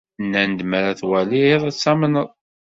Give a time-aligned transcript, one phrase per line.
[0.23, 2.25] Nnan-d mi ara twalid, ad tamned.